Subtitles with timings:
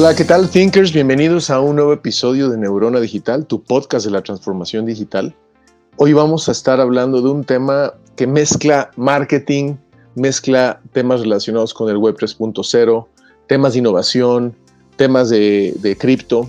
[0.00, 0.92] Hola, ¿qué tal, Thinkers?
[0.92, 5.34] Bienvenidos a un nuevo episodio de Neurona Digital, tu podcast de la transformación digital.
[5.96, 9.74] Hoy vamos a estar hablando de un tema que mezcla marketing,
[10.14, 13.06] mezcla temas relacionados con el Web 3.0,
[13.48, 14.54] temas de innovación,
[14.94, 16.48] temas de, de cripto.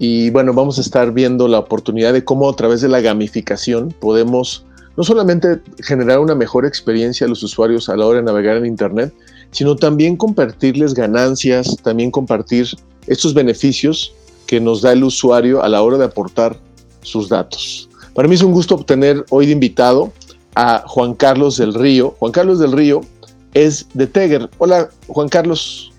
[0.00, 3.94] Y bueno, vamos a estar viendo la oportunidad de cómo a través de la gamificación
[4.00, 4.66] podemos
[4.96, 8.66] no solamente generar una mejor experiencia a los usuarios a la hora de navegar en
[8.66, 9.14] Internet,
[9.50, 12.68] sino también compartirles ganancias, también compartir
[13.06, 14.14] estos beneficios
[14.46, 16.58] que nos da el usuario a la hora de aportar
[17.02, 17.88] sus datos.
[18.14, 20.12] Para mí es un gusto obtener hoy de invitado
[20.54, 22.16] a Juan Carlos del Río.
[22.18, 23.02] Juan Carlos del Río
[23.54, 24.50] es de Teger.
[24.58, 25.92] Hola, Juan Carlos.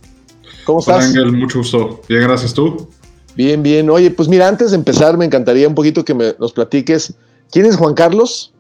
[0.66, 0.98] ¿Cómo estás?
[0.98, 2.02] Hola, Ángel, mucho gusto.
[2.10, 2.54] Bien, gracias.
[2.54, 2.90] ¿Tú?
[3.36, 3.90] Bien, bien.
[3.90, 7.14] Oye, pues mira, antes de empezar, me encantaría un poquito que me, nos platiques.
[7.52, 8.52] ¿Quién es Juan Carlos?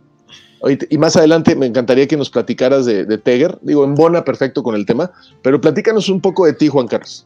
[0.90, 3.58] Y más adelante me encantaría que nos platicaras de, de Teger.
[3.62, 7.26] Digo, en Bona, perfecto con el tema, pero platícanos un poco de ti, Juan Carlos.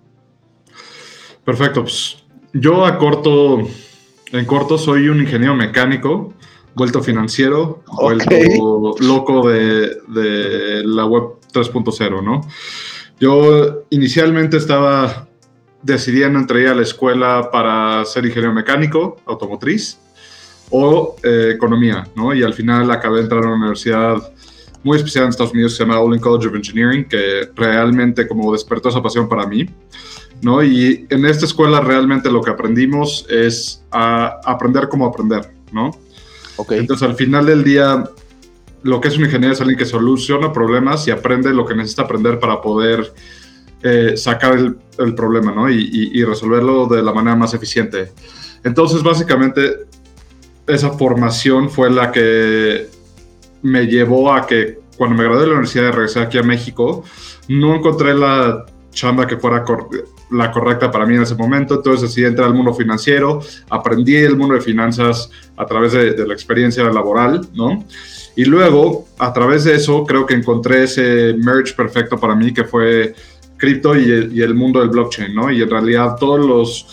[1.43, 1.81] Perfecto.
[1.81, 3.59] Pues yo a corto,
[4.31, 6.33] en corto soy un ingeniero mecánico,
[6.75, 12.41] vuelto financiero, vuelto loco de, de la web 3.0, ¿no?
[13.19, 15.27] Yo inicialmente estaba
[15.81, 19.99] decidiendo entre ir a la escuela para ser ingeniero mecánico automotriz
[20.75, 22.33] o eh, economía, ¿no?
[22.33, 24.15] Y al final acabé de entrar a una universidad
[24.81, 28.51] muy especial en Estados Unidos que se llama Olin College of Engineering, que realmente como
[28.51, 29.69] despertó esa pasión para mí,
[30.41, 30.63] ¿no?
[30.63, 35.91] Y en esta escuela realmente lo que aprendimos es a aprender cómo aprender, ¿no?
[36.55, 36.79] Okay.
[36.79, 38.03] Entonces al final del día
[38.81, 42.01] lo que es un ingeniero es alguien que soluciona problemas y aprende lo que necesita
[42.01, 43.13] aprender para poder
[43.83, 45.69] eh, sacar el, el, problema, ¿no?
[45.69, 48.11] Y, y, y resolverlo de la manera más eficiente.
[48.63, 49.85] Entonces básicamente
[50.67, 52.87] esa formación fue la que
[53.61, 57.03] me llevó a que cuando me gradué de la universidad y regresé aquí a México,
[57.47, 59.65] no encontré la chamba que fuera
[60.31, 64.37] la correcta para mí en ese momento, entonces decidí entrar al mundo financiero, aprendí el
[64.37, 67.83] mundo de finanzas a través de, de la experiencia laboral, ¿no?
[68.35, 72.63] Y luego, a través de eso, creo que encontré ese merge perfecto para mí, que
[72.63, 73.13] fue
[73.57, 75.51] cripto y, y el mundo del blockchain, ¿no?
[75.51, 76.87] Y en realidad todos los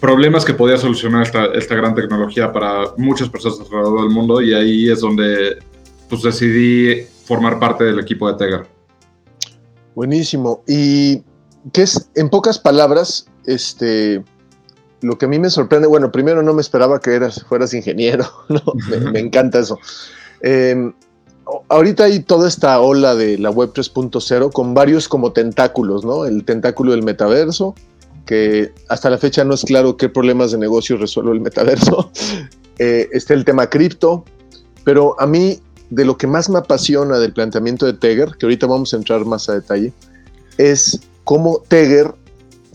[0.00, 4.54] problemas que podía solucionar esta, esta, gran tecnología para muchas personas alrededor del mundo y
[4.54, 5.58] ahí es donde
[6.08, 8.66] pues decidí formar parte del equipo de Tegar.
[9.94, 10.62] Buenísimo.
[10.66, 11.22] Y
[11.72, 14.22] qué es, en pocas palabras, este,
[15.00, 18.26] lo que a mí me sorprende, bueno, primero no me esperaba que eras, fueras ingeniero,
[18.48, 18.62] ¿no?
[19.10, 19.78] me, encanta eso.
[20.42, 20.92] Eh,
[21.68, 26.26] ahorita hay toda esta ola de la web 3.0 con varios como tentáculos, ¿no?
[26.26, 27.74] El tentáculo del metaverso,
[28.26, 32.10] que hasta la fecha no es claro qué problemas de negocio resuelve el metaverso.
[32.78, 34.24] eh, está el tema cripto,
[34.84, 35.60] pero a mí
[35.90, 39.24] de lo que más me apasiona del planteamiento de Teger, que ahorita vamos a entrar
[39.24, 39.92] más a detalle,
[40.58, 42.12] es cómo Teger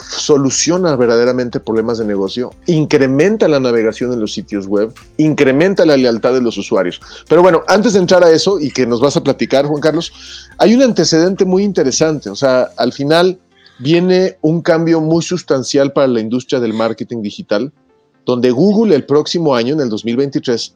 [0.01, 6.33] soluciona verdaderamente problemas de negocio, incrementa la navegación en los sitios web, incrementa la lealtad
[6.33, 7.00] de los usuarios.
[7.28, 10.12] Pero bueno, antes de entrar a eso y que nos vas a platicar, Juan Carlos,
[10.57, 12.29] hay un antecedente muy interesante.
[12.29, 13.38] O sea, al final
[13.81, 17.72] viene un cambio muy sustancial para la industria del marketing digital,
[18.25, 20.75] donde Google el próximo año, en el 2023,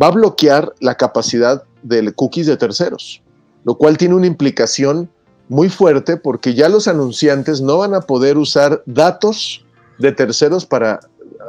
[0.00, 3.22] va a bloquear la capacidad de cookies de terceros,
[3.64, 5.10] lo cual tiene una implicación
[5.48, 9.64] muy fuerte porque ya los anunciantes no van a poder usar datos
[9.98, 11.00] de terceros para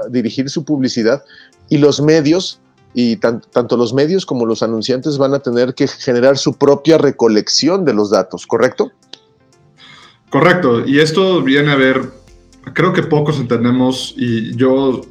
[0.10, 1.24] dirigir su publicidad
[1.70, 2.60] y los medios,
[2.94, 6.98] y tan, tanto los medios como los anunciantes van a tener que generar su propia
[6.98, 8.92] recolección de los datos, ¿correcto?
[10.30, 12.02] Correcto, y esto viene a ver,
[12.74, 15.02] creo que pocos entendemos, y yo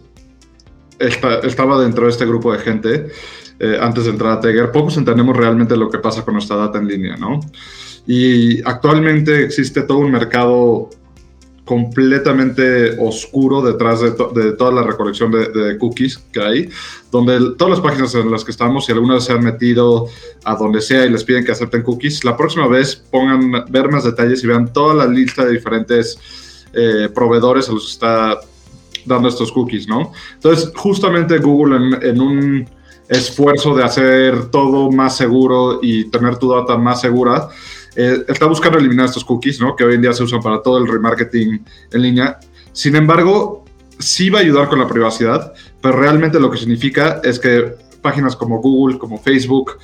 [0.98, 3.08] esta, estaba dentro de este grupo de gente
[3.58, 6.78] eh, antes de entrar a Teger, pocos entendemos realmente lo que pasa con nuestra data
[6.78, 7.40] en línea, ¿no?
[8.06, 10.90] Y actualmente existe todo un mercado
[11.66, 16.68] completamente oscuro detrás de, to toda la recolección de, cookies que hay,
[17.10, 20.06] donde todas las páginas en las que estamos, si algunas se han metido
[20.44, 24.04] a donde sea y les piden que acepten cookies, la próxima vez pongan ver más
[24.04, 26.18] detalles y vean toda la lista de diferentes
[26.72, 28.40] eh, proveedores a los que está
[29.04, 30.12] dando estos cookies, ¿no?
[30.34, 32.68] Entonces, justamente Google en un
[33.08, 37.48] esfuerzo de hacer todo más seguro y tener tu data más segura,
[37.96, 39.74] eh, está buscando eliminar estos cookies, ¿no?
[39.74, 42.38] Que hoy en día se usan para todo el remarketing en línea.
[42.72, 43.64] Sin embargo,
[43.98, 48.36] sí va a ayudar con la privacidad, pero realmente lo que significa es que páginas
[48.36, 49.78] como Google, como Facebook,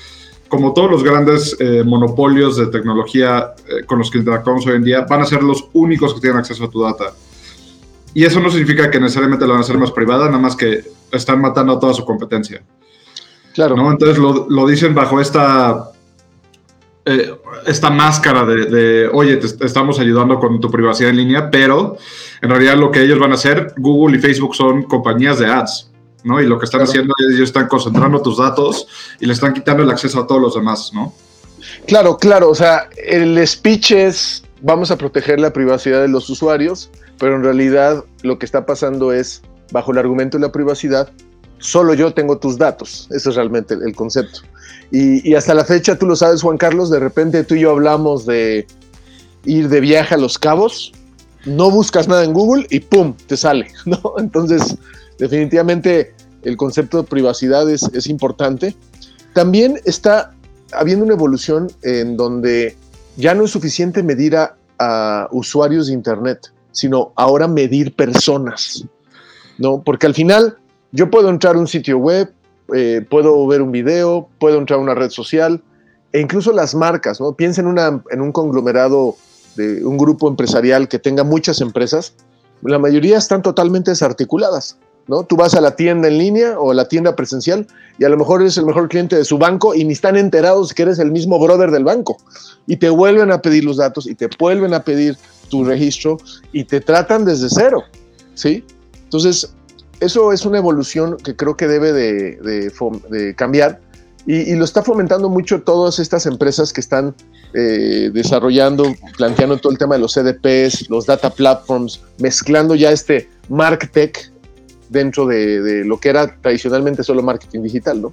[0.49, 4.85] como todos los grandes eh, monopolios de tecnología eh, con los que interactuamos hoy en
[4.85, 7.15] día, van a ser los únicos que tienen acceso a tu data.
[8.13, 10.85] Y eso no significa que necesariamente lo van a hacer más privada, nada más que
[11.11, 12.63] están matando a toda su competencia.
[13.55, 13.75] Claro.
[13.75, 13.91] ¿no?
[13.91, 15.92] Entonces lo, lo dicen bajo esta,
[17.05, 17.35] eh,
[17.67, 21.97] esta máscara de, de, oye, te estamos ayudando con tu privacidad en línea, pero
[22.41, 25.89] en realidad lo que ellos van a hacer, Google y Facebook son compañías de ads.
[26.25, 26.41] ¿no?
[26.41, 28.87] Y lo que están haciendo es ellos están concentrando tus datos
[29.19, 31.13] y le están quitando el acceso a todos los demás, ¿no?
[31.87, 36.91] Claro, claro, o sea, el speech es vamos a proteger la privacidad de los usuarios,
[37.19, 41.11] pero en realidad lo que está pasando es, bajo el argumento de la privacidad,
[41.59, 43.09] solo yo tengo tus datos.
[43.11, 44.41] Eso es realmente el, concepto.
[44.95, 48.27] Y, hasta la fecha, tú lo sabes, Juan Carlos, de repente tú y yo hablamos
[48.27, 48.67] de
[49.47, 50.93] ir de viaje a Los Cabos,
[51.47, 53.15] no buscas nada en Google y ¡pum!
[53.27, 54.15] te sale, ¿no?
[54.19, 54.77] Entonces,
[55.19, 58.77] definitivamente el concepto de privacidad es, importante.
[59.33, 60.35] También está
[60.73, 62.77] habiendo una evolución en donde
[63.17, 68.85] ya no es suficiente medir a, a usuarios de Internet, sino ahora medir personas,
[69.57, 69.83] ¿no?
[69.83, 70.59] Porque al final
[70.91, 72.31] yo puedo entrar a un sitio web,
[72.75, 75.63] eh, puedo ver un video, puedo entrar a una red social,
[76.13, 77.33] e incluso las marcas, ¿no?
[77.33, 77.69] Piensa en,
[78.11, 79.17] en un conglomerado
[79.57, 82.15] de un grupo empresarial que tenga muchas empresas,
[82.63, 84.79] la mayoría están totalmente desarticuladas,
[85.09, 85.25] ¿no?
[85.25, 87.67] Tú vas a la tienda en línea o a la tienda presencial
[87.99, 90.73] y a lo mejor eres el mejor cliente de su banco y ni están enterados
[90.73, 92.17] que eres el mismo brother del banco
[92.67, 95.17] y te vuelven a pedir los datos y te vuelven a pedir
[95.49, 96.19] tu registro
[96.53, 97.83] y te tratan desde cero,
[98.35, 98.65] ¿sí?
[99.05, 99.53] Entonces,
[100.03, 103.81] eso es una evolución que creo que debe de, cambiar
[104.27, 107.15] y, lo está fomentando mucho todas estas empresas que están
[107.55, 108.85] eh, desarrollando,
[109.17, 114.33] planteando todo el tema de los CDPs, los data platforms, mezclando ya este MarkTech
[114.89, 118.13] dentro de, lo que era tradicionalmente solo marketing digital, ¿no?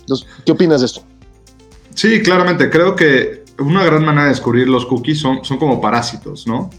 [0.00, 1.02] Entonces, ¿qué opinas de esto?
[1.94, 2.68] Sí, claramente.
[2.68, 6.70] Creo que una gran manera de descubrir los cookies son, son como parásitos, ¿no?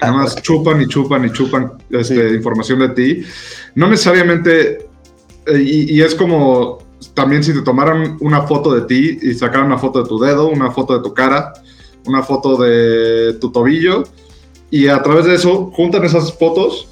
[0.00, 3.22] Además chupan y chupan y chupan este, información de ti.
[3.74, 4.88] No necesariamente,
[5.46, 6.78] eh, y, es como
[7.14, 10.48] también si te tomaran una foto de ti y sacaran una foto de tu dedo,
[10.48, 11.52] una foto de tu cara,
[12.06, 14.04] una foto de tu tobillo,
[14.70, 16.88] y a través de eso juntan esas fotos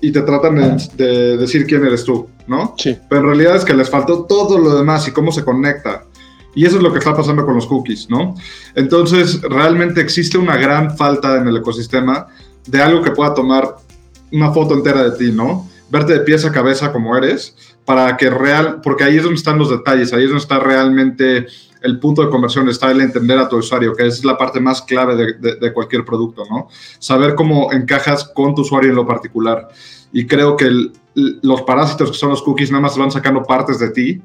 [0.00, 2.74] y te tratan de, de decir quién eres tú, ¿no?
[2.78, 2.96] Sí.
[3.08, 6.04] Pero en realidad es que les faltó todo lo demás y cómo se conecta.
[6.54, 8.34] Y eso es lo que está pasando con los cookies, ¿no?
[8.74, 12.26] Entonces, realmente existe una gran falta en el ecosistema
[12.66, 13.76] de algo que pueda tomar
[14.32, 15.68] una foto entera de ti, ¿no?
[15.90, 17.54] Verte de pies a cabeza como eres,
[17.84, 21.46] para que real, porque ahí es donde están los detalles, ahí es donde está realmente
[21.80, 24.82] el punto de conversión, está el entender a tu usuario, que es la parte más
[24.82, 26.68] clave de, cualquier producto, ¿no?
[26.98, 29.68] Saber cómo encajas con tu usuario en lo particular.
[30.12, 33.90] Y creo que los parásitos que son los cookies nada más van sacando partes de
[33.90, 34.22] ti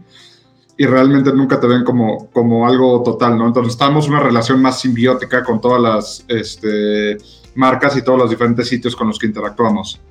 [0.77, 3.47] y realmente nunca te ven como, como algo total, ¿no?
[3.47, 7.17] Entonces estamos en una relación más simbiótica con todas las este,
[7.55, 10.01] marcas y todos los diferentes sitios con los que interactuamos.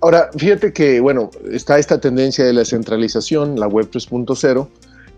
[0.00, 4.68] Ahora, fíjate que, bueno, está esta tendencia de la centralización, la web 3.0,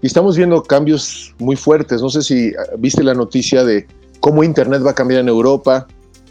[0.02, 2.00] y estamos viendo cambios muy fuertes.
[2.00, 3.86] No sé si ah, viste la noticia de
[4.20, 5.86] cómo Internet va a cambiar en Europa,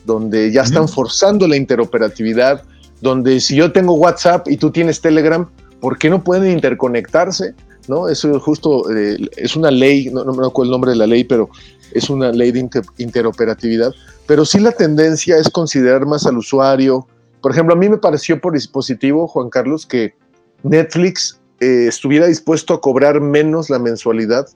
[0.06, 2.64] donde ya están forzando la interoperatividad,
[3.02, 5.50] donde si yo tengo WhatsApp y tú tienes Telegram,
[5.82, 7.54] ¿por qué no pueden interconectarse?
[7.88, 8.10] ¿No?
[8.10, 11.50] Eso justo eh, es una ley, no, me acuerdo el nombre de la ley, pero
[11.92, 13.94] es una ley de interoperatividad.
[14.26, 17.08] Pero sí la tendencia es considerar más al usuario.
[17.42, 20.16] Por ejemplo, a mí me pareció por dispositivo, Juan Carlos, que
[20.64, 24.48] Netflix eh, estuviera dispuesto a cobrar menos la mensualidad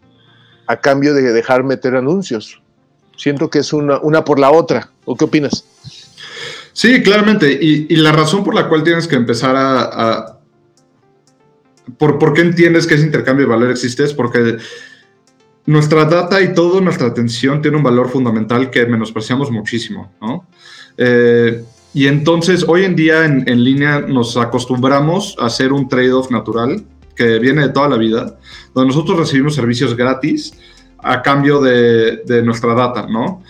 [0.68, 2.62] a cambio de dejar meter anuncios.
[3.18, 4.92] Siento que es una, una por la otra.
[5.06, 5.66] ¿O qué opinas?
[6.74, 7.52] Sí, claramente.
[7.62, 10.41] Y, la razón por la cual tienes que empezar a
[11.98, 14.04] por, qué entiendes que ese intercambio de valor existe?
[14.04, 14.58] Es porque
[15.66, 20.46] nuestra data y toda nuestra atención tiene un valor fundamental que menospreciamos muchísimo, ¿no?
[20.98, 26.84] Eh, y entonces, hoy en día en, línea nos acostumbramos a hacer un trade-off natural
[27.16, 28.38] que viene de toda la vida,
[28.74, 30.54] donde nosotros recibimos servicios gratis
[31.00, 33.44] a cambio de, nuestra data, ¿no?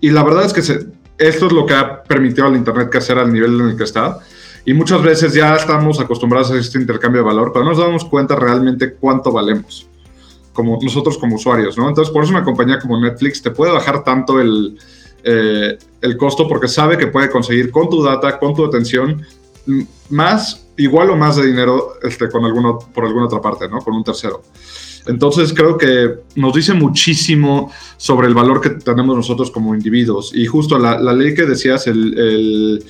[0.00, 3.32] Y la verdad es que esto es lo que ha permitido al Internet crecer al
[3.32, 4.18] nivel en el que está.
[4.66, 8.04] Y muchas veces ya estamos acostumbrados a este intercambio de valor, pero no nos damos
[8.04, 9.86] cuenta realmente cuánto valemos,
[10.52, 11.88] como nosotros como usuarios, ¿no?
[11.88, 14.78] Entonces, por eso una compañía como Netflix te puede bajar tanto el,
[15.22, 19.22] eh, el costo porque sabe que puede conseguir con tu data, con tu atención,
[20.08, 23.78] más igual o más de dinero este, con alguno, por alguna otra parte, ¿no?
[23.78, 24.42] Con un tercero.
[25.06, 30.32] Entonces creo que nos dice muchísimo sobre el valor que tenemos nosotros como individuos.
[30.34, 32.84] Y justo la, ley que decías, el, el,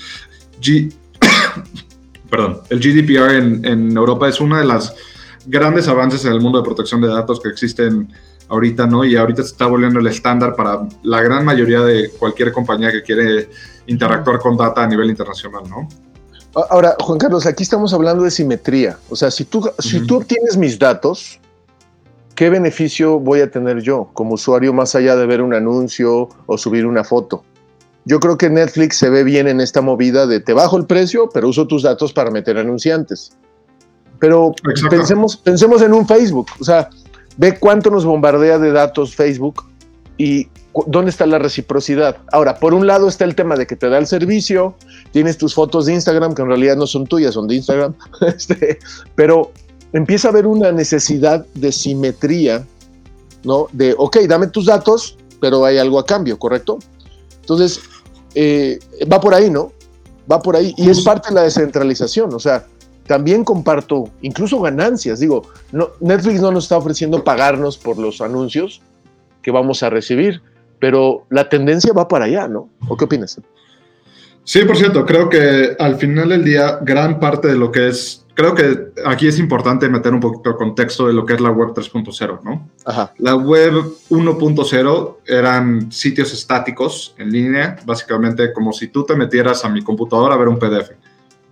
[2.30, 4.94] Perdón, el GDPR en, en, Europa es una de las
[5.46, 8.12] grandes avances en el mundo de protección de datos que existen
[8.48, 9.04] ahorita, ¿no?
[9.04, 13.02] Y ahorita se está volviendo el estándar para la gran mayoría de cualquier compañía que
[13.02, 13.48] quiere
[13.86, 15.88] interactuar con data a nivel internacional, ¿no?
[16.70, 18.96] Ahora, Juan Carlos, aquí estamos hablando de simetría.
[19.10, 21.40] O sea, si tú, si tú obtienes mis datos,
[22.36, 26.56] ¿qué beneficio voy a tener yo como usuario más allá de ver un anuncio o
[26.56, 27.44] subir una foto?
[28.06, 31.28] Yo creo que Netflix se ve bien en esta movida de te bajo el precio,
[31.32, 33.32] pero uso tus datos para meter anunciantes.
[34.18, 34.54] Pero
[34.90, 36.88] pensemos, pensemos en un Facebook, o sea,
[37.36, 39.64] ve cuánto nos bombardea de datos Facebook
[40.18, 40.48] y
[40.86, 42.18] dónde está la reciprocidad.
[42.32, 44.74] Ahora, por un lado está el tema de que te da el servicio,
[45.12, 47.94] tienes tus fotos de Instagram que en realidad no son tuyas, son de Instagram,
[48.36, 48.78] este,
[49.14, 49.52] pero
[49.92, 52.66] empieza a haber una necesidad de simetría,
[53.44, 53.68] ¿no?
[53.72, 56.78] De, ok, dame tus datos, pero hay algo a cambio, ¿correcto?
[57.40, 57.80] Entonces,
[58.34, 58.78] eh,
[59.10, 59.72] va por ahí, ¿no?
[60.30, 60.74] Va por ahí.
[60.76, 62.66] Y es parte de la descentralización, o sea,
[63.06, 65.20] también comparto incluso ganancias.
[65.20, 65.42] Digo,
[66.00, 68.80] Netflix no nos está ofreciendo pagarnos por los anuncios
[69.42, 70.42] que vamos a recibir,
[70.80, 72.68] pero la tendencia va para allá, ¿no?
[72.88, 73.40] ¿O qué opinas?
[74.44, 78.23] Sí, por cierto, creo que al final del día, gran parte de lo que es,
[78.34, 81.50] creo que aquí es importante meter un poquito de contexto de lo que es la
[81.50, 82.68] web 3.0, ¿no?
[82.84, 83.12] Ajá.
[83.18, 83.74] La web
[84.10, 90.34] 1.0 eran sitios estáticos en línea, básicamente como si tú te metieras a mi computadora
[90.34, 90.90] a ver un PDF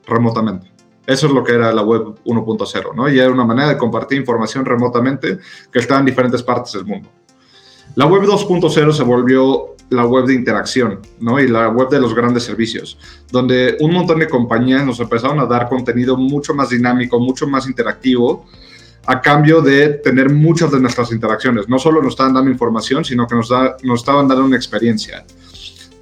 [0.06, 0.70] remotamente.
[1.06, 3.08] Eso es lo que era la web 1.0, ¿no?
[3.08, 5.38] Y era una manera de compartir información remotamente
[5.72, 7.08] que estaba en diferentes partes del mundo.
[7.96, 11.38] La web 2.0 se volvió la web de interacción, ¿no?
[11.38, 12.98] Y la web de los grandes servicios,
[13.30, 17.66] donde un montón de compañías nos empezaron a dar contenido mucho más dinámico, mucho más
[17.66, 18.46] interactivo,
[19.06, 21.68] a cambio de tener muchas de nuestras interacciones.
[21.68, 23.50] No solo nos estaban dando información, sino que nos,
[23.82, 25.24] nos estaban dando una experiencia.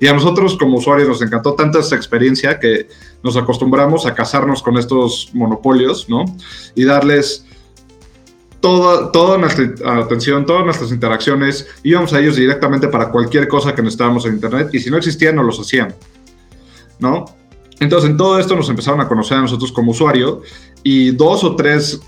[0.00, 2.88] Y a nosotros como usuarios nos encantó tanto esta experiencia que
[3.22, 6.24] nos acostumbramos a casarnos con estos monopolios, ¿no?
[6.74, 7.46] Y darles
[8.60, 13.82] toda, toda nuestra atención, todas nuestras interacciones, íbamos a ellos directamente para cualquier cosa que
[13.82, 15.94] necesitábamos en Internet y si no existían, no los hacían,
[16.98, 17.24] ¿no?
[17.80, 20.42] Entonces, en todo esto nos empezaron a conocer a nosotros como usuario
[20.82, 22.00] y dos o tres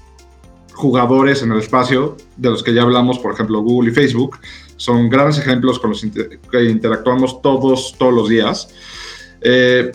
[0.75, 4.39] jugadores en el espacio, de los que ya hablamos, por ejemplo, Google y Facebook,
[4.77, 8.69] son grandes ejemplos con los que interactuamos todos, todos los días.
[9.41, 9.93] Eh,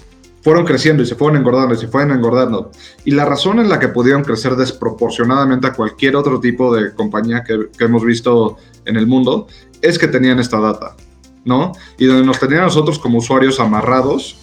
[0.48, 2.72] fueron creciendo y se fueron engordando y se fueron engordando.
[3.04, 7.44] Y la razón en la que pudieron crecer desproporcionadamente a cualquier otro tipo de compañía
[7.44, 9.48] que, hemos visto en el mundo
[9.82, 10.96] es que tenían esta data,
[11.44, 11.74] ¿no?
[11.98, 14.38] Y donde nos tenían nosotros como usuarios amarrados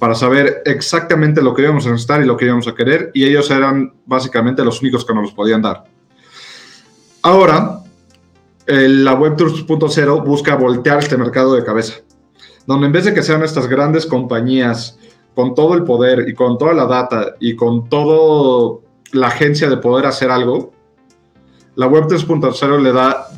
[0.00, 3.24] para saber exactamente lo que íbamos a necesitar y lo que íbamos a querer, y
[3.24, 5.84] ellos eran básicamente los únicos que nos los podían dar.
[7.22, 7.78] Ahora,
[8.66, 11.94] la Web 3.0 busca voltear este mercado de cabeza,
[12.66, 14.98] donde en vez de que sean estas grandes compañías
[15.34, 18.80] con todo el poder y con toda la data y con toda
[19.12, 20.72] la agencia de poder hacer algo,
[21.76, 23.28] la web 3.0 le da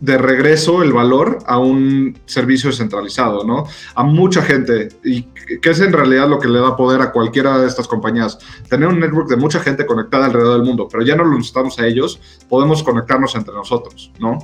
[0.00, 3.66] de regreso el valor a un servicio descentralizado, ¿no?
[3.94, 7.58] A mucha gente, y que es en realidad lo que le da poder a cualquiera
[7.58, 11.16] de estas compañías, tener un network de mucha gente conectada alrededor del mundo, pero ya
[11.16, 14.38] no lo necesitamos a ellos, podemos conectarnos entre nosotros, ¿no?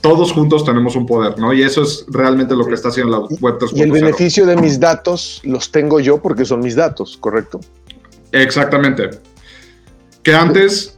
[0.00, 1.52] Todos juntos tenemos un poder, ¿no?
[1.52, 3.70] Y eso es realmente lo que está haciendo la web 3.0.
[3.74, 7.60] Y el beneficio de mis datos los tengo yo porque son mis datos, ¿correcto?
[8.32, 9.10] Exactamente.
[10.22, 10.96] Que antes,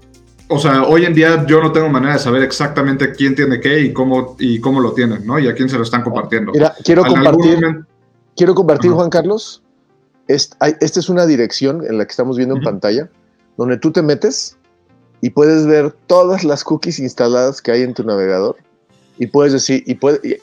[0.48, 3.80] o sea, hoy en día yo no tengo manera de saber exactamente quién tiene qué
[3.80, 5.38] y cómo, y cómo lo tienen, ¿no?
[5.38, 6.52] Y a quién se lo están compartiendo.
[6.52, 7.84] Mira, quiero compartir,
[8.36, 9.62] quiero compartir, Juan Carlos.
[10.26, 13.08] Esta es una dirección en la que estamos viendo en pantalla,
[13.56, 14.58] donde tú te metes
[15.22, 18.56] y puedes ver todas las cookies instaladas que hay en tu navegador
[19.18, 19.98] y puedes decir, y,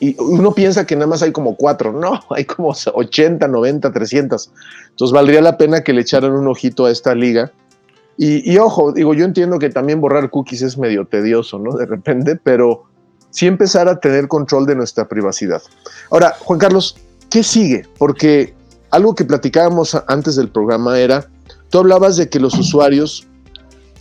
[0.05, 4.51] y, uno piensa que nada más hay como cuatro, no, hay como 80, 90, 300.
[4.89, 7.51] Entonces valdría la pena que le echaran un ojito a esta liga.
[8.17, 11.75] Y, ojo, digo, yo entiendo que también borrar cookies es medio tedioso, ¿no?
[11.75, 12.85] De repente, pero
[13.29, 15.61] sí empezar a tener control de nuestra privacidad.
[16.09, 16.95] Ahora, Juan Carlos,
[17.29, 17.85] ¿qué sigue?
[17.97, 18.53] Porque
[18.91, 21.27] algo que platicábamos antes del programa era,
[21.69, 23.27] tú hablabas de que los usuarios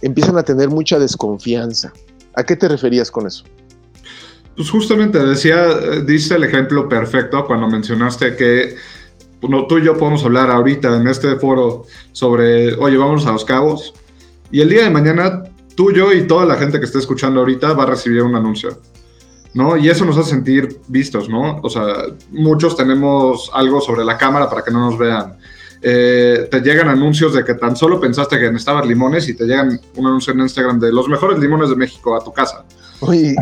[0.00, 1.92] empiezan a tener mucha desconfianza.
[2.34, 3.44] ¿A qué te referías con eso?
[4.56, 5.66] Pues justamente decía,
[6.04, 8.76] diste el ejemplo perfecto cuando mencionaste que
[9.68, 13.94] tú y yo podemos hablar ahorita en este foro sobre, oye, vamos a los cabos.
[14.50, 15.42] Y el día de mañana,
[15.74, 18.78] tú, yo y toda la gente que esté escuchando ahorita va a recibir un anuncio.
[19.54, 19.76] ¿No?
[19.76, 21.60] Y eso nos hace sentir vistos, ¿no?
[21.62, 21.84] O sea,
[22.32, 25.36] muchos tenemos algo sobre la cámara para que no nos vean.
[25.86, 29.78] Eh, te llegan anuncios de que tan solo pensaste que necesitabas limones y te llegan
[29.96, 32.64] un anuncio en Instagram de los mejores limones de México a tu casa.
[33.00, 33.36] Uy,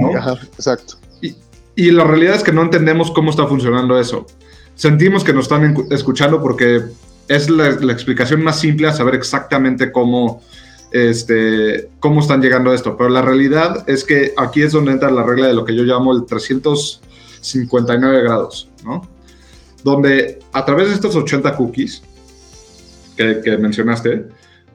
[0.57, 0.95] exacto.
[1.21, 1.37] Y,
[1.77, 4.27] y, la realidad es que no entendemos cómo está funcionando eso.
[4.75, 6.83] Sentimos que nos están escuchando porque
[7.29, 10.43] es la, explicación más simple a saber exactamente cómo,
[10.91, 12.97] este, cómo están llegando a esto.
[12.97, 15.85] Pero la realidad es que aquí es donde entra la regla de lo que yo
[15.85, 19.09] llamo el 359 grados, ¿no?
[19.85, 22.03] Donde a través de estos 80 cookies,
[23.17, 24.27] que, mencionaste,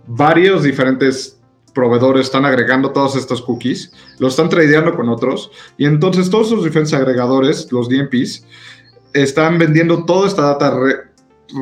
[0.07, 1.39] varios diferentes
[1.73, 6.63] proveedores están agregando todos estos cookies, los están tradeando con otros, y entonces todos esos
[6.63, 8.45] diferentes agregadores, los DMPs,
[9.13, 10.75] están vendiendo toda esta data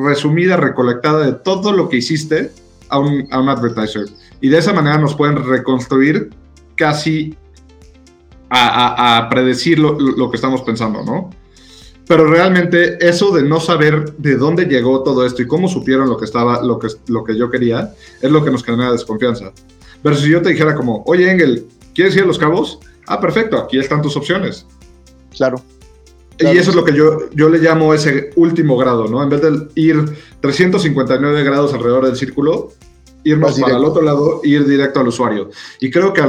[0.04, 2.50] resumida, recolectada de todo lo que hiciste
[2.88, 4.06] a un, a un advertiser.
[4.40, 6.30] Y de esa manera nos pueden reconstruir
[6.76, 7.36] casi
[8.48, 11.30] a, a, predecir lo, lo, que estamos pensando, ¿no?
[12.06, 16.16] Pero realmente eso de no saber de dónde llegó todo esto y cómo supieron lo
[16.16, 19.52] que estaba, lo que, lo que yo quería, es lo que nos genera desconfianza.
[20.02, 22.78] Pero si yo te dijera como, oye Engel, ¿quieres ir a Los Cabos?
[23.08, 24.66] Ah, perfecto, aquí están tus opciones.
[25.36, 25.60] Claro.
[26.38, 29.22] Y eso es lo que yo, yo le llamo ese último grado, ¿no?
[29.22, 30.04] En vez de ir
[30.40, 32.72] 359 grados alrededor del círculo,
[33.24, 35.50] irnos para el otro lado e ir directo al usuario.
[35.80, 36.22] Y creo que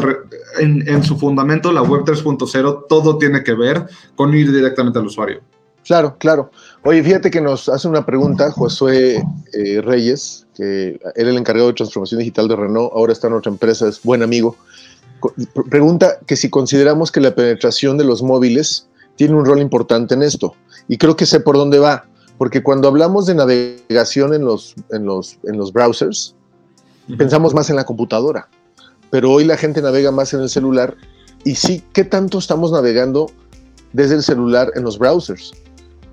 [0.59, 5.05] en, en, su fundamento, la web 3.0, todo tiene que ver con ir directamente al
[5.05, 5.41] usuario.
[5.87, 6.51] Claro, claro.
[6.83, 11.69] Oye, fíjate que nos hace una pregunta Josué eh, Reyes, que él es el encargado
[11.69, 14.57] de transformación digital de Renault, ahora está en otra empresa, es buen amigo.
[15.69, 20.23] Pregunta que si consideramos que la penetración de los móviles tiene un rol importante en
[20.23, 20.55] esto.
[20.89, 22.05] Y creo que sé por dónde va,
[22.37, 26.35] porque cuando hablamos de navegación en los, en los, en los browsers,
[27.17, 28.49] pensamos más en la computadora,
[29.09, 30.97] pero hoy la gente navega más en el celular.
[31.45, 33.31] Y sí, ¿qué tanto estamos navegando
[33.93, 35.53] desde el celular en los browsers?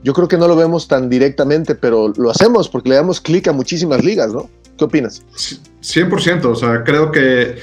[0.05, 3.49] Yo creo que no lo vemos tan directamente, pero lo hacemos porque le damos clic
[3.49, 4.51] a muchísimas ligas, ¿no?
[4.77, 5.23] ¿Qué opinas?
[5.83, 7.57] 100%, o sea, creo que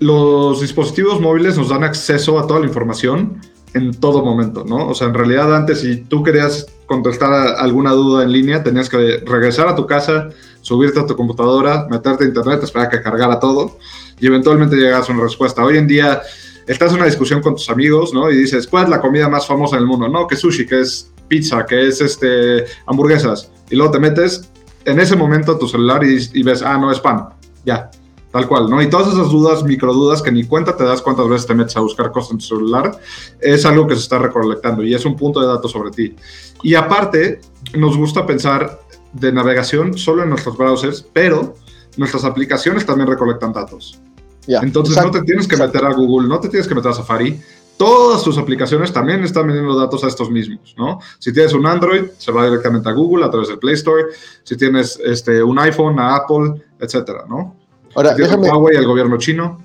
[0.00, 3.40] los dispositivos móviles nos dan acceso a toda la información
[3.72, 4.88] en todo momento, ¿no?
[4.88, 9.22] O sea, en realidad antes si tú querías contestar alguna duda en línea, tenías que
[9.24, 10.28] regresar a tu casa,
[10.60, 13.78] subirte a tu computadora, meterte a internet, esperar a que cargara todo
[14.20, 15.64] y eventualmente llegas a una respuesta.
[15.64, 16.20] Hoy en día
[16.66, 18.30] estás en una discusión con tus amigos, ¿no?
[18.30, 20.08] Y dices, ¿cuál es la comida más famosa en el mundo?
[20.08, 23.50] No, que sushi, que es pizza, que es este, hamburguesas.
[23.70, 24.50] Y luego te metes
[24.84, 27.28] en ese momento a tu celular y, ves, ah, no, es pan.
[27.64, 27.90] Ya,
[28.30, 28.82] tal cual, ¿no?
[28.82, 31.76] Y todas esas dudas, micro dudas, que ni cuenta te das cuántas veces te metes
[31.76, 32.98] a buscar cosas en tu celular,
[33.40, 36.16] es algo que se está recolectando y es un punto de datos sobre ti.
[36.62, 37.40] Y aparte,
[37.74, 38.80] nos gusta pensar
[39.12, 41.54] de navegación solo en nuestros browsers, pero
[41.96, 44.00] nuestras aplicaciones también recolectan datos.
[44.46, 47.40] Entonces no te tienes que meter a Google, no te tienes que meter a Safari.
[47.76, 51.00] Todas tus aplicaciones también están vendiendo datos a estos mismos, ¿no?
[51.18, 54.04] Si tienes un Android, se va directamente a Google a través del Play Store.
[54.44, 57.56] Si tienes este, un iPhone, a Apple, etcétera, ¿no?
[57.94, 58.48] Ahora, si déjame...
[58.48, 59.60] Huawei, el gobierno chino.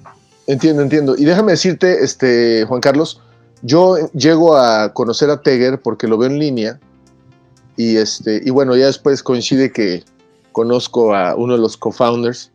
[0.47, 1.15] Entiendo, entiendo.
[1.17, 3.21] Y déjame decirte, este, Juan Carlos,
[3.61, 6.79] yo llego a conocer a Teger porque lo veo en línea
[7.75, 10.03] y, este, y bueno, ya después coincide que
[10.51, 12.51] conozco a uno de los co-founders,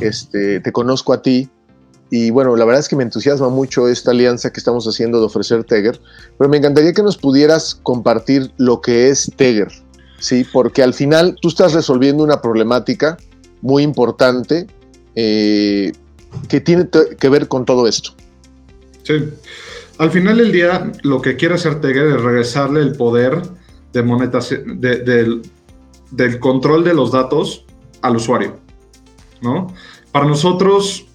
[0.00, 1.50] este, te conozco a ti
[2.10, 5.26] y bueno, la verdad es que me entusiasma mucho esta alianza que estamos haciendo de
[5.26, 6.00] ofrecer Teger,
[6.38, 9.68] pero me encantaría que nos pudieras compartir lo que es Teger,
[10.18, 10.46] ¿sí?
[10.52, 13.16] Porque al final tú estás resolviendo una problemática
[13.62, 14.66] muy importante
[15.14, 15.92] eh,
[16.48, 16.88] que tiene
[17.18, 18.10] que ver con todo esto.
[19.02, 19.30] Sí.
[19.98, 23.42] Al final del día, lo que quiere hacer Teger es regresarle el poder
[23.92, 25.40] de
[26.10, 27.64] del control de los datos
[28.02, 28.56] al usuario,
[29.40, 29.72] ¿no?
[30.12, 31.06] Para nosotros,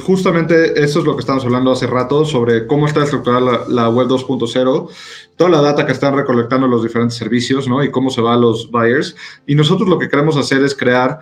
[0.00, 4.08] justamente eso es lo que estábamos hablando hace rato sobre cómo está estructurada la, web
[4.08, 4.88] 2.0,
[5.36, 7.82] toda la data que están recolectando los diferentes servicios, ¿no?
[7.84, 9.16] Y cómo se va a los buyers.
[9.46, 11.20] Y nosotros lo que queremos hacer es crear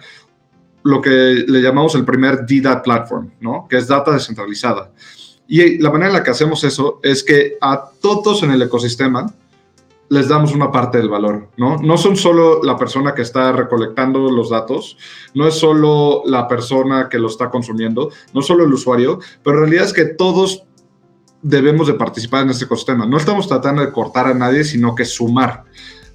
[0.82, 3.66] lo que le llamamos el primer DDAT platform, ¿no?
[3.68, 4.92] Que es data descentralizada.
[5.46, 9.32] Y la manera en la que hacemos eso es que a todos en el ecosistema
[10.10, 11.76] les damos una parte del valor, ¿no?
[11.78, 14.96] No son solo la persona que está recolectando los datos,
[15.34, 19.62] no es solo la persona que lo está consumiendo, no solo el usuario, pero en
[19.64, 20.64] realidad es que todos
[21.42, 23.06] debemos de participar en este ecosistema.
[23.06, 25.64] No estamos tratando de cortar a nadie, sino que sumar,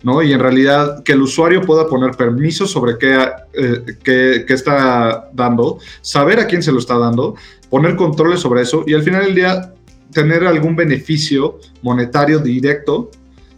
[0.02, 0.22] ¿no?
[0.22, 5.78] Y en realidad que el usuario pueda poner permisos sobre qué, eh, qué, está dando,
[6.02, 7.36] saber a quién se lo está dando,
[7.70, 9.74] poner controles sobre eso y al final del día
[10.12, 13.10] tener algún beneficio monetario directo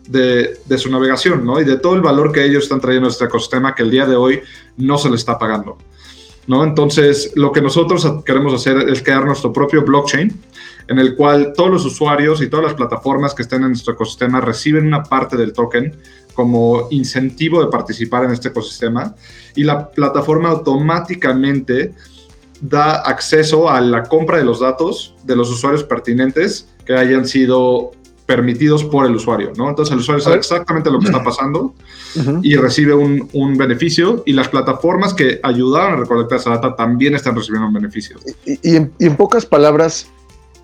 [0.08, 1.60] de, su navegación, ¿no?
[1.60, 4.06] Y de todo el valor que ellos están trayendo a este ecosistema que el día
[4.06, 4.42] de hoy
[4.78, 5.78] no se le está pagando,
[6.48, 6.64] ¿no?
[6.64, 10.40] Entonces, lo que nosotros queremos hacer es crear nuestro propio blockchain
[10.88, 14.42] en el cual todos los usuarios y todas las plataformas que estén en nuestro ecosistema
[14.42, 15.96] reciben una parte del token
[16.36, 19.16] como incentivo de participar en este ecosistema
[19.56, 21.94] y la plataforma automáticamente
[22.62, 27.92] da acceso a la compra de los datos de los usuarios pertinentes que hayan sido
[28.26, 29.70] permitidos por el usuario, ¿no?
[29.70, 31.76] Entonces el usuario sabe exactamente lo que está pasando
[32.42, 37.36] y recibe un, beneficio y las plataformas que ayudaron a recolectar esa data también están
[37.36, 38.18] recibiendo un beneficio.
[38.46, 40.08] Y, en, pocas palabras,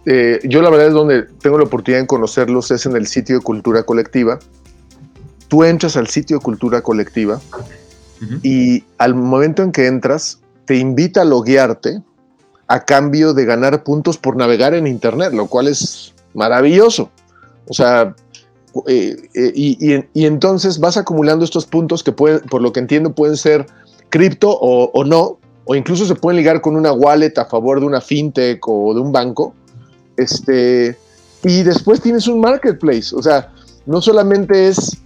[0.06, 3.36] eh, yo la verdad es donde tengo la oportunidad de conocerlos es en el sitio
[3.36, 4.40] de Cultura Colectiva.
[5.48, 7.40] Tú entras al sitio de Cultura Colectiva
[8.44, 12.02] y al momento en que entras te invita a loguearte
[12.68, 17.12] a cambio de ganar puntos por navegar en Internet, lo cual es maravilloso.
[17.68, 18.16] O sea,
[18.88, 23.38] eh, eh, y, entonces vas acumulando estos puntos que pueden, por lo que entiendo, pueden
[23.38, 23.66] ser
[24.10, 28.02] cripto o, no, o incluso se pueden ligar con una wallet a favor de una
[28.02, 29.54] fintech o de un banco.
[30.18, 30.98] Este,
[31.44, 33.16] y después tienes un marketplace.
[33.16, 33.52] O sea,
[33.86, 34.98] no solamente es,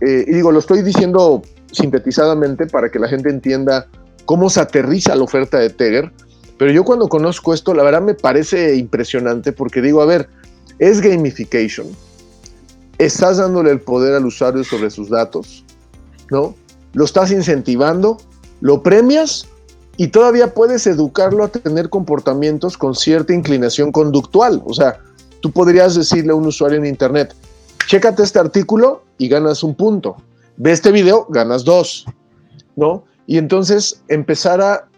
[0.00, 3.86] eh, y digo, lo estoy diciendo sintetizadamente para que la gente entienda
[4.24, 6.12] cómo se aterriza la oferta de Teger,
[6.58, 10.28] pero yo cuando conozco esto, la verdad me parece impresionante porque digo, a ver,
[10.82, 11.86] es gamification.
[12.98, 15.64] Estás dándole el poder al usuario sobre sus datos,
[16.28, 16.56] ¿no?
[16.94, 18.18] Lo estás incentivando,
[18.60, 19.46] lo premias
[19.96, 24.60] y todavía puedes educarlo a tener comportamientos con cierta inclinación conductual.
[24.64, 24.98] O sea,
[25.38, 27.32] tú podrías decirle a un usuario en Internet,
[27.86, 30.16] chécate este artículo y ganas un punto.
[30.56, 32.06] Ve este video, ganas dos,
[32.74, 33.04] ¿no?
[33.28, 34.88] Y entonces empezar a,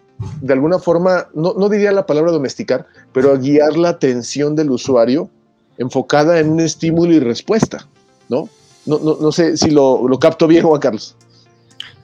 [0.40, 4.70] de alguna forma, no, no diría la palabra domesticar, pero a guiar la atención del
[4.70, 5.28] usuario
[5.78, 7.86] enfocada en un estímulo y respuesta,
[8.28, 8.48] ¿no?
[8.86, 11.16] No, no, no sé si lo, lo, capto bien, Juan Carlos.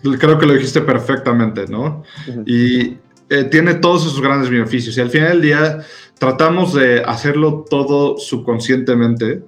[0.03, 2.03] Creo que lo dijiste perfectamente, ¿no?
[2.47, 2.97] Y
[3.29, 4.97] eh, tiene todos esos grandes beneficios.
[4.97, 5.79] Y al final del día
[6.19, 9.43] tratamos de hacerlo todo subconscientemente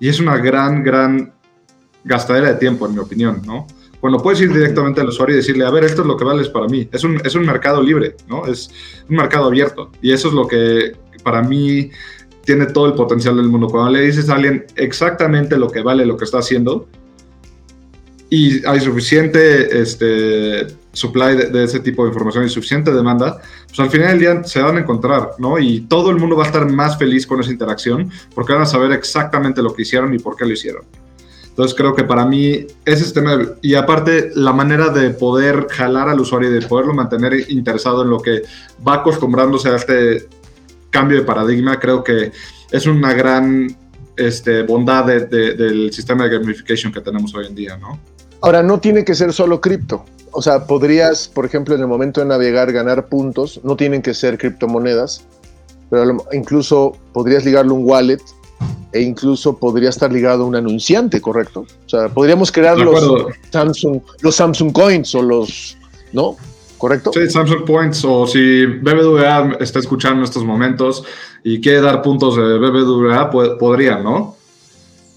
[0.00, 1.32] y es una gran, gran
[2.04, 3.66] gastadera de tiempo, en mi opinión, ¿no?
[4.00, 6.48] Cuando puedes ir directamente al usuario y decirle, a ver, esto es lo que vales
[6.48, 6.88] para mí.
[6.90, 8.44] Es un, es un mercado libre, ¿no?
[8.46, 8.72] Es
[9.08, 9.92] un mercado abierto.
[10.02, 11.90] Y eso es lo que para mí
[12.44, 13.68] tiene todo el potencial del mundo.
[13.68, 16.88] Cuando le dices a alguien exactamente lo que vale lo que está haciendo
[18.32, 23.90] y hay suficiente este, supply de, ese tipo de información y suficiente demanda, pues al
[23.90, 25.58] final del día se van a encontrar, ¿no?
[25.58, 28.66] Y todo el mundo va a estar más feliz con esa interacción porque van a
[28.66, 30.82] saber exactamente lo que hicieron y por qué lo hicieron.
[31.50, 36.18] Entonces creo que para mí ese sistema, y aparte la manera de poder jalar al
[36.18, 38.44] usuario y de poderlo mantener interesado en lo que
[38.86, 40.26] va acostumbrándose a este
[40.92, 42.30] cambio de paradigma, creo que
[42.70, 43.76] es una gran
[44.16, 47.98] este, bondad del sistema de gamification que tenemos hoy en día, ¿no?
[48.42, 50.04] Ahora, no tiene que ser solo cripto.
[50.32, 53.60] O sea, podrías, por ejemplo, en el momento de navegar, ganar puntos.
[53.62, 55.24] No tienen que ser criptomonedas,
[55.90, 58.20] pero incluso podrías ligarle un wallet
[58.92, 61.66] e incluso podría estar ligado a un anunciante, ¿correcto?
[61.86, 65.76] O sea, podríamos crear los Samsung, los Samsung Coins o los,
[66.12, 66.36] ¿no?
[66.82, 67.12] ¿Correcto?
[67.14, 71.04] Sí, Samsung Points, o si BBVA está escuchando en estos momentos
[71.44, 74.34] y quiere dar puntos de BBVA, podría, ¿no?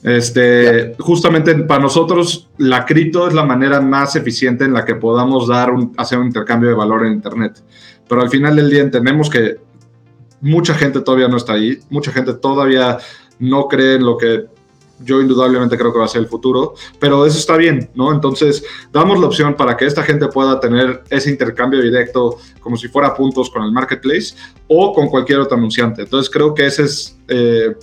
[0.03, 5.47] Este, justamente para nosotros la cripto es la manera más eficiente en la que podamos
[5.47, 7.63] dar un, hacer un intercambio de valor en Internet.
[8.07, 9.55] Pero al final del día entendemos que
[10.41, 12.99] mucha gente todavía no está ahí, mucha gente todavía
[13.39, 14.45] no cree en lo que
[14.99, 18.11] yo indudablemente creo que va a ser el futuro, pero eso está bien, ¿no?
[18.13, 22.87] Entonces, damos la opción para que esta gente pueda tener ese intercambio directo como si
[22.87, 24.35] fuera puntos con el marketplace
[24.67, 26.03] o con cualquier otro anunciante.
[26.03, 27.75] Entonces, creo que ese es eh,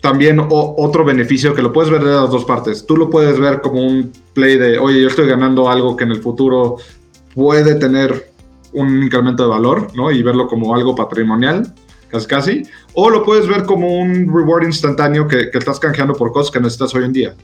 [0.00, 2.86] también otro beneficio que lo puedes ver de las dos partes.
[2.86, 6.12] Tú lo puedes ver como un play de, oye, yo estoy ganando algo que en
[6.12, 6.76] el futuro
[7.34, 8.32] puede tener
[8.72, 10.10] un incremento de valor, ¿no?
[10.10, 11.74] Y verlo como algo patrimonial
[12.08, 12.62] casi casi,
[12.94, 16.94] o lo puedes ver como un reward instantáneo que, estás canjeando por cosas que necesitas
[16.94, 17.34] hoy en día,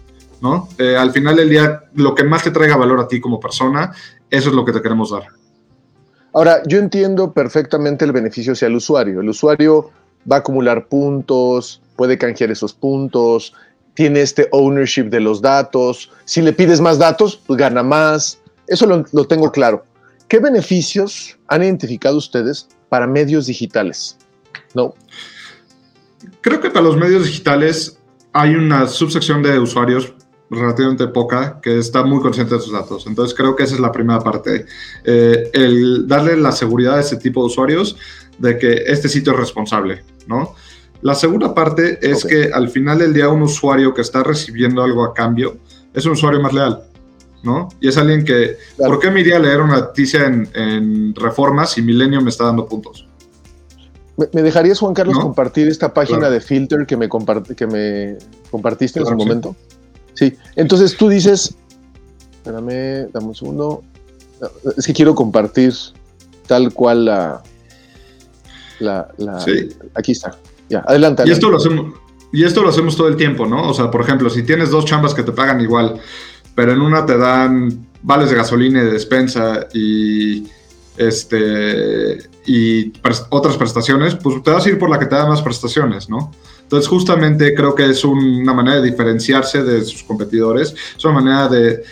[0.40, 0.68] ¿no?
[0.79, 3.92] Eh, al final del día, lo que más te traiga valor a ti como persona,
[4.31, 5.24] eso es lo que te queremos dar.
[6.33, 9.20] Ahora, yo entiendo perfectamente el beneficio hacia el usuario.
[9.20, 9.90] El usuario
[10.31, 13.55] va a acumular puntos, puede canjear esos puntos,
[13.94, 16.11] tiene este ownership de los datos.
[16.24, 18.40] Si le pides más datos, pues gana más.
[18.66, 19.85] Eso lo, lo tengo claro.
[20.27, 24.16] ¿Qué beneficios han identificado ustedes para medios digitales?
[24.74, 24.94] No.
[26.40, 27.98] Creo que para los medios digitales
[28.32, 30.12] hay una subsección de usuarios
[30.50, 33.06] relativamente poca que está muy consciente de sus datos.
[33.06, 34.66] Entonces creo que esa es la primera parte.
[35.04, 37.96] Eh, el darle la seguridad a ese tipo de usuarios
[38.38, 40.54] de que este sitio es responsable, ¿no?
[41.02, 45.04] La segunda parte es que al final del día un usuario que está recibiendo algo
[45.04, 45.58] a cambio
[45.92, 46.82] es un usuario más leal,
[47.42, 47.68] ¿no?
[47.80, 51.66] Y es alguien que, ¿por qué me iría a leer una noticia en, en Reforma
[51.66, 53.06] si Milenio me está dando puntos?
[54.16, 57.09] ¿Me, dejarías, Juan Carlos, compartir esta página de filter que me,
[57.57, 58.16] que me
[58.50, 59.57] compartiste en su momento?
[60.14, 60.37] Sí.
[60.55, 61.57] Entonces tú dices,
[62.37, 63.83] espérame, dame un segundo.
[64.77, 65.74] Es que quiero compartir
[66.46, 67.42] tal cual la.
[68.79, 69.68] la, sí.
[69.94, 70.37] Aquí está.
[70.68, 71.24] Ya, adelante.
[71.27, 71.94] Y esto lo hacemos.
[72.33, 73.68] Y esto lo hacemos todo el tiempo, ¿no?
[73.68, 76.00] O sea, por ejemplo, si tienes dos chambas que te pagan igual,
[76.55, 80.44] pero en una te dan vales de gasolina y de despensa y
[80.96, 82.92] este y
[83.30, 86.30] otras prestaciones, pues te vas a ir por la que te da más prestaciones, ¿no?
[86.62, 91.48] Entonces, justamente creo que es una manera de diferenciarse de sus competidores, es una manera
[91.48, 91.83] de,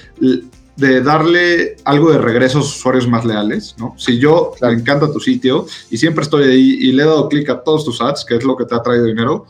[0.77, 3.95] de darle algo de regreso a sus usuarios más leales, ¿no?
[3.99, 7.49] Si yo me encanta tu sitio y siempre estoy ahí y le he dado clic
[7.51, 9.47] a todos tus ads, que es lo que te ha traído dinero,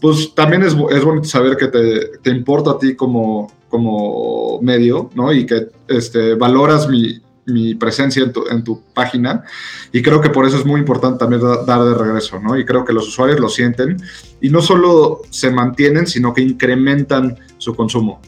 [0.00, 5.10] pues también es, es bonito saber que te, te, importa a ti como, como medio,
[5.14, 5.32] ¿no?
[5.32, 9.44] Y que este, valoras mi, mi presencia en tu, en tu, página
[9.90, 12.56] y creo que por eso es muy importante también dar de regreso, ¿no?
[12.56, 13.96] Y creo que los usuarios lo sienten
[14.40, 18.20] y no solo se mantienen, sino que incrementan su consumo.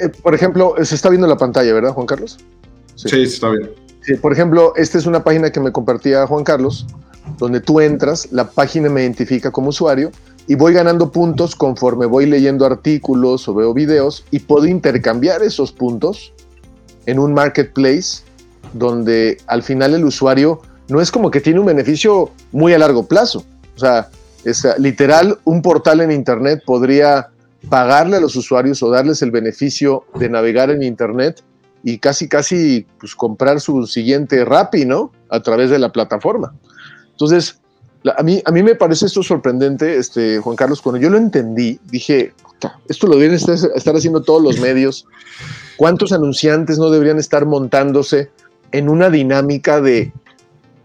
[0.00, 2.38] Eh, por ejemplo, se está viendo la pantalla, ¿verdad, Juan Carlos?
[2.94, 3.70] Sí, sí está bien.
[4.02, 6.86] Sí, por ejemplo, esta es una página que me compartía Juan Carlos,
[7.38, 10.10] donde tú entras, la página me identifica como usuario
[10.48, 15.70] y voy ganando puntos conforme voy leyendo artículos o veo videos y puedo intercambiar esos
[15.70, 16.32] puntos
[17.06, 18.22] en un marketplace
[18.72, 23.06] donde al final el usuario no es como que tiene un beneficio muy a largo
[23.06, 23.44] plazo.
[23.76, 24.08] O sea,
[24.44, 27.28] es literal, un portal en Internet podría
[27.68, 31.42] pagarle a los usuarios o darles el beneficio de navegar en Internet
[31.84, 35.12] y casi, casi pues, comprar su siguiente Rappi, ¿no?
[35.28, 36.54] A través de la plataforma.
[37.10, 37.60] Entonces,
[38.16, 41.78] a, mí, a mí me parece esto sorprendente, este, Juan Carlos, cuando yo lo entendí,
[41.84, 42.34] dije,
[42.88, 45.06] esto lo deben estar haciendo todos los medios.
[45.82, 48.30] ¿Cuántos anunciantes no deberían estar montándose
[48.70, 50.12] en una dinámica de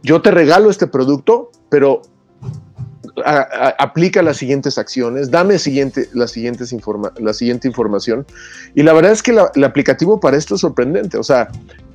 [0.02, 2.02] yo te regalo este producto, pero
[3.78, 6.10] aplica las siguientes acciones, dame siguientes
[6.72, 8.26] informa la siguiente información.
[8.74, 11.20] Y la verdad es que el aplicativo para esto es sorprendente.
[11.20, 11.48] O sea,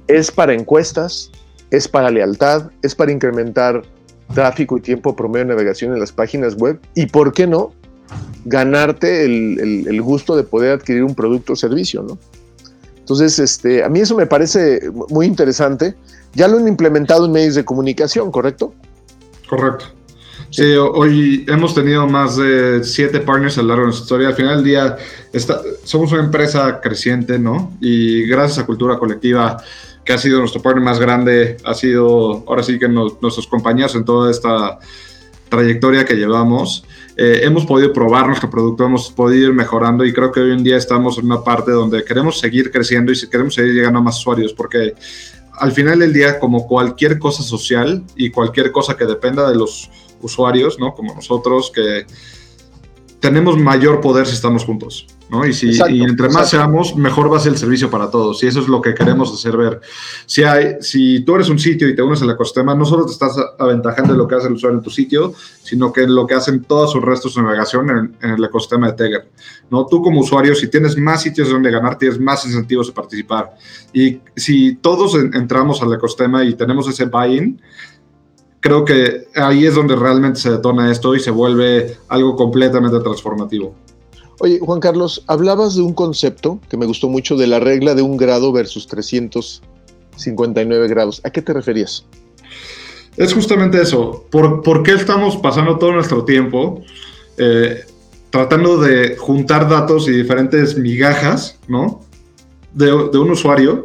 [0.06, 1.32] es para encuestas,
[1.72, 3.82] es para lealtad, es para incrementar
[4.32, 6.78] tráfico y tiempo promedio de navegación en las páginas web.
[6.94, 7.72] Y por qué no,
[8.44, 12.16] ganarte el, el gusto de poder adquirir un producto o servicio, ¿no?
[13.02, 15.96] Entonces, este, a mí eso me parece muy interesante.
[16.34, 18.72] Ya lo han implementado en medios de comunicación, ¿correcto?
[19.48, 19.86] Correcto.
[20.50, 24.28] Sí, hoy hemos tenido más de siete partners a lo largo de nuestra historia.
[24.28, 24.96] Al final del día,
[25.82, 27.72] somos una empresa creciente, ¿no?
[27.80, 29.56] Y gracias a Cultura Colectiva,
[30.04, 34.04] que ha sido nuestro partner más grande, ha sido ahora sí que nuestros compañeros en
[34.04, 34.78] toda esta
[35.48, 36.84] trayectoria que llevamos.
[37.16, 40.64] Eh, hemos podido probar nuestro producto, hemos podido ir mejorando y creo que hoy en
[40.64, 44.18] día estamos en una parte donde queremos seguir creciendo y queremos seguir llegando a más
[44.18, 44.94] usuarios porque
[45.58, 49.90] al final del día, como cualquier cosa social y cualquier cosa que dependa de los
[50.22, 50.94] usuarios, ¿no?
[50.94, 52.06] Como nosotros, que
[53.22, 55.46] tenemos mayor poder si estamos juntos, ¿no?
[55.46, 58.42] Y, si, entre más seamos, mejor va a ser el servicio para todos.
[58.42, 59.80] Y eso es lo que queremos hacer ver.
[60.26, 63.12] Si, hay, si tú eres un sitio y te unes al ecosistema, no solo te
[63.12, 65.32] estás aventajando en lo que hace el usuario en tu sitio,
[65.62, 69.30] sino que lo que hacen todos sus restos de navegación en, el ecosistema de Teger.
[69.70, 69.86] ¿no?
[69.86, 73.52] Tú como usuario, si tienes más sitios donde ganar, tienes más incentivos de participar.
[73.92, 77.60] Y si todos entramos al ecosistema y tenemos ese buy-in,
[78.62, 83.74] creo que ahí es donde realmente se detona esto y se vuelve algo completamente transformativo.
[84.38, 88.00] Oye, Juan Carlos, hablabas de un concepto que me gustó mucho de la regla de
[88.02, 91.20] un grado versus 359 grados.
[91.24, 92.06] ¿A qué te referías?
[93.16, 94.24] Es justamente eso.
[94.30, 96.80] ¿Por, qué estamos pasando todo nuestro tiempo
[97.36, 97.84] eh,
[98.30, 102.00] tratando de juntar datos y diferentes migajas, ¿no?
[102.72, 103.84] De, de un usuario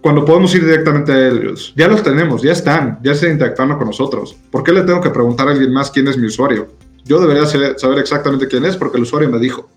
[0.00, 1.72] cuando podemos ir directamente a ellos.
[1.76, 4.36] Ya los tenemos, ya están, ya están interactuando con nosotros.
[4.50, 6.68] ¿Por qué le tengo que preguntar a alguien más quién es mi usuario?
[7.04, 9.68] Yo debería saber exactamente quién es porque el usuario me dijo.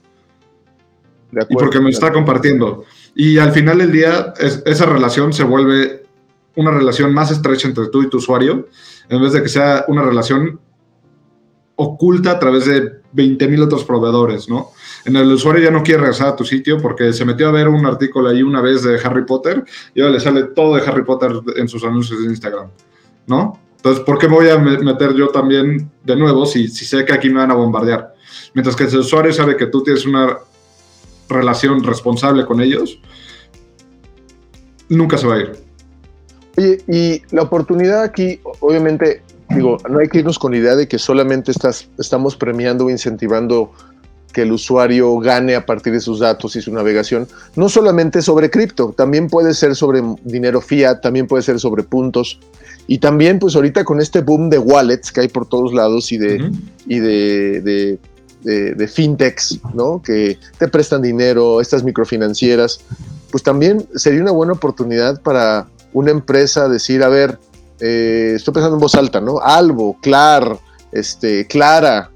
[1.49, 2.85] y porque me está compartiendo.
[3.15, 6.03] Y al final del día, esa relación se vuelve
[6.55, 8.67] una relación más estrecha entre tú y tu usuario,
[9.09, 10.59] en vez de que sea una relación
[11.75, 14.69] oculta a través de 20.000 otros proveedores, ¿no?
[15.05, 17.67] En el usuario ya no quiere regresar a tu sitio porque se metió a ver
[17.67, 19.63] un artículo ahí una vez de Harry Potter
[19.93, 22.67] y ahora le sale todo de Harry Potter en sus anuncios de Instagram,
[23.27, 23.59] ¿no?
[23.77, 27.11] Entonces, ¿por qué me voy a meter yo también de nuevo si, si sé que
[27.11, 28.13] aquí me van a bombardear?
[28.53, 30.37] Mientras que el usuario sabe que tú tienes una
[31.27, 32.99] relación responsable con ellos,
[34.87, 35.51] nunca se va a ir.
[36.57, 40.87] Oye, y la oportunidad aquí, obviamente, digo, no hay que irnos con la idea de
[40.87, 43.71] que solamente estás, estamos premiando o incentivando
[44.33, 48.49] que el usuario gane a partir de sus datos y su navegación, no solamente sobre
[48.49, 52.39] cripto, también puede ser sobre dinero fiat, también puede ser sobre puntos.
[52.87, 56.17] Y también, pues ahorita con este boom de wallets que hay por todos lados y
[56.17, 56.51] de,
[56.85, 57.99] y de,
[58.43, 60.01] de, fintechs, ¿no?
[60.01, 62.81] Que te prestan dinero, estas microfinancieras,
[63.31, 67.39] pues también sería una buena oportunidad para una empresa decir, a ver,
[67.79, 69.39] eh, estoy pensando en voz alta, ¿no?
[69.39, 70.59] Albo, Clar,
[70.91, 72.11] este, Clara,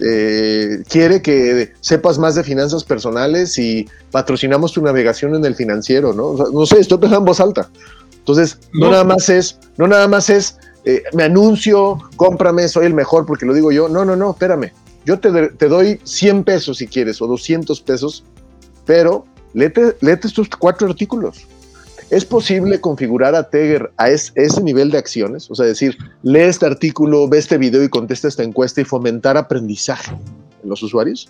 [0.00, 6.12] eh, quiere que sepas más de finanzas personales y patrocinamos tu navegación en el financiero,
[6.12, 6.34] ¿no?
[6.34, 7.70] no sé, estoy pensando en voz alta.
[8.18, 12.94] Entonces, no, nada más es, no nada más es, eh, me anuncio, cómprame, soy el
[12.94, 13.88] mejor porque lo digo yo.
[13.88, 14.72] No, no, no, espérame.
[15.04, 18.24] Yo te, te doy 100 pesos si quieres o 200 pesos,
[18.84, 21.46] pero léete, léete estos cuatro artículos.
[22.10, 25.50] ¿Es posible configurar a Teger a ese nivel de acciones?
[25.50, 29.36] O sea, decir, lee este artículo, ve este video y contesta esta encuesta y fomentar
[29.36, 30.12] aprendizaje
[30.62, 31.28] en los usuarios.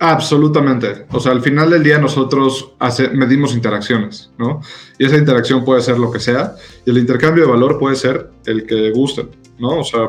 [0.00, 1.06] Absolutamente.
[1.12, 2.72] O sea, al final del día nosotros
[3.12, 4.60] medimos interacciones, ¿no?
[4.98, 8.30] Y esa interacción puede ser lo que sea, y el intercambio de valor puede ser
[8.46, 9.80] el que gusten, ¿no?
[9.80, 10.08] O sea,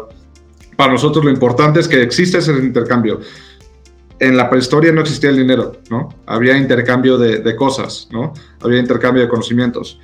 [0.75, 3.19] para nosotros lo importante es que existe ese intercambio.
[4.19, 6.09] En la prehistoria no existía el dinero, ¿no?
[6.25, 8.33] Había intercambio de, cosas, ¿no?
[8.61, 9.99] Había intercambio de conocimientos.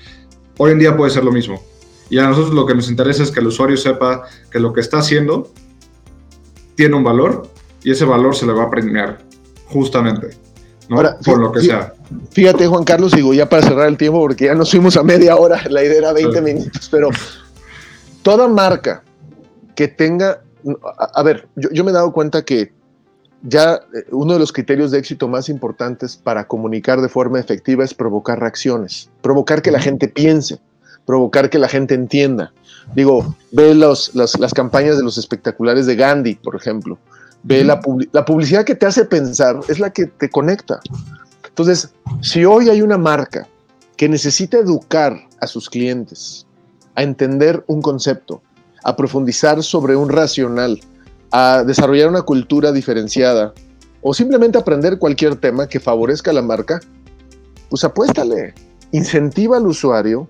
[0.57, 1.63] Hoy en día puede ser lo mismo.
[2.09, 4.81] Y a nosotros lo que nos interesa es que el usuario sepa que lo que
[4.81, 5.49] está haciendo
[6.75, 7.47] tiene un valor
[7.83, 9.19] y ese valor se le va a premiar,
[9.67, 10.31] justamente,
[10.89, 11.01] ¿no?
[11.23, 11.93] Por lo que sea.
[12.31, 15.37] Fíjate, Juan Carlos, digo ya para cerrar el tiempo, porque ya nos fuimos a media
[15.37, 17.09] hora, la idea era 20 minutos, pero
[18.21, 19.03] toda marca
[19.75, 20.41] que tenga,
[20.97, 22.73] a, ver, yo me he dado cuenta que
[23.43, 27.83] ya eh, uno de los criterios de éxito más importantes para comunicar de forma efectiva
[27.83, 30.59] es provocar reacciones, provocar que la gente piense,
[31.05, 32.53] provocar que la gente entienda.
[32.95, 34.11] Digo, ve las,
[34.53, 36.97] campañas de los espectaculares de Gandhi, por ejemplo.
[37.43, 40.79] Ve la, la publicidad que te hace pensar, es la que te conecta.
[41.47, 43.47] Entonces, si hoy hay una marca
[43.97, 46.45] que necesita educar a sus clientes
[46.95, 48.41] a entender un concepto,
[48.83, 50.79] a profundizar sobre un racional,
[51.31, 53.53] a desarrollar una cultura diferenciada
[54.01, 56.79] o simplemente aprender cualquier tema que favorezca la marca,
[57.69, 58.53] pues apuéstale,
[58.91, 60.27] incentiva al usuario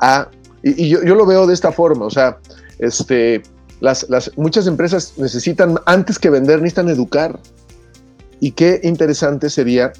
[0.00, 0.28] a,
[0.62, 2.38] y, yo, lo veo de esta forma, o sea,
[2.78, 3.42] este,
[3.80, 7.38] las, muchas empresas necesitan, antes que vender, necesitan educar.
[8.40, 9.92] Y qué interesante sería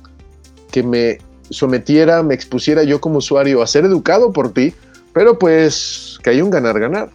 [0.71, 1.19] que me
[1.51, 4.75] sometiera, me expusiera yo como usuario a ser educado por ti,
[5.13, 7.11] pero pues que hay un ganar-ganar.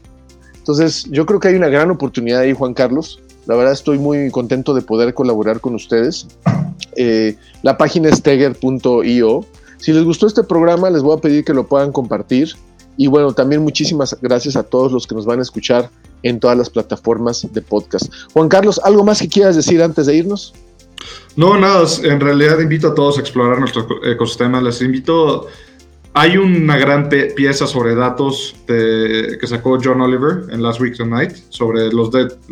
[0.70, 3.20] Entonces, yo creo que hay una gran oportunidad ahí, Juan Carlos.
[3.48, 6.28] La verdad estoy muy contento de poder colaborar con ustedes.
[6.96, 9.46] Eh, la página es teger.io.
[9.80, 12.54] Si les gustó este programa, les voy a pedir que lo puedan compartir.
[12.98, 15.90] Y bueno, también muchísimas gracias a todos los que nos van a escuchar
[16.22, 18.06] en todas las plataformas de podcast.
[18.34, 20.54] Juan Carlos, ¿algo más que quieras decir antes de irnos?
[21.36, 24.62] No, nada, en realidad invito a todos a explorar nuestro ecosistema.
[24.62, 25.48] Les invito
[26.14, 31.92] hay una gran pieza sobre datos que sacó John Oliver en Last Week Tonight sobre
[31.92, 32.10] los,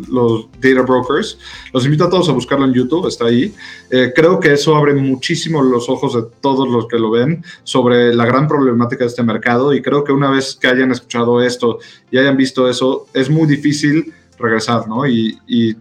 [0.08, 1.38] los data brokers.
[1.72, 3.52] Los invito a todos a buscarlo en YouTube, está ahí.
[3.90, 8.14] Eh, creo que eso abre muchísimo los ojos de todos los que lo ven sobre
[8.14, 11.78] la gran problemática de este mercado y creo que una vez que hayan escuchado esto
[12.10, 15.06] y hayan visto eso, es muy difícil regresar, ¿no?
[15.06, 15.76] Y,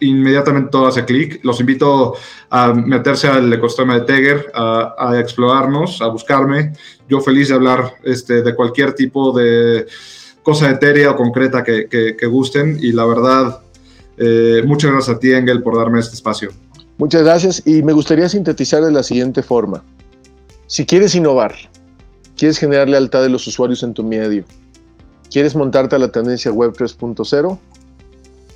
[0.00, 1.40] inmediatamente todo hace clic.
[1.44, 2.14] Los invito
[2.50, 6.72] a meterse al ecosistema de Teger, a, explorarnos, a buscarme.
[7.08, 9.86] Yo feliz de hablar este, de cualquier tipo de
[10.42, 12.78] cosa etérea o concreta que, que, gusten.
[12.80, 13.60] Y la verdad,
[14.16, 16.50] eh, muchas gracias a ti, Engel, por darme este espacio.
[16.98, 19.82] Muchas gracias y me gustaría sintetizar de la siguiente forma.
[20.66, 21.54] Si quieres innovar,
[22.36, 24.44] quieres generar lealtad de los usuarios en tu medio,
[25.30, 27.58] quieres montarte a la tendencia web 3.0,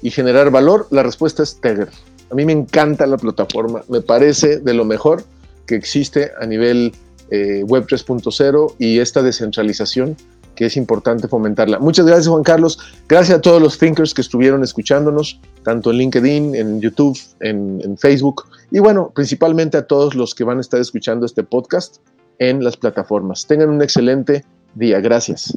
[0.04, 0.86] y generar valor?
[0.90, 1.88] La respuesta es Teger.
[2.30, 5.24] A mí me encanta la plataforma, me parece de lo mejor
[5.66, 6.92] que existe a nivel
[7.30, 10.16] eh, Web 3.0 y esta descentralización
[10.54, 11.78] que es importante fomentarla.
[11.78, 16.54] Muchas gracias Juan Carlos, gracias a todos los thinkers que estuvieron escuchándonos, tanto en LinkedIn,
[16.54, 21.24] en YouTube, en Facebook y bueno, principalmente a todos los que van a estar escuchando
[21.24, 21.96] este podcast
[22.38, 23.46] en las plataformas.
[23.46, 25.56] Tengan un excelente día, gracias.